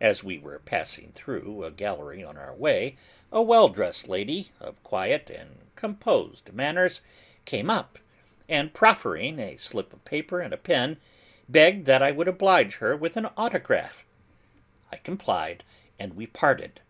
[0.00, 2.96] As we were passing through a gallery on our way
[3.32, 7.02] out, a well dressed lady, of quiet and composed manners,
[7.44, 8.00] came up,
[8.48, 10.96] and proffering a slip of paper and a pen,
[11.48, 14.04] begged that I would oblige her with an autograph,
[14.90, 15.62] I complied,
[16.00, 16.80] and we parted.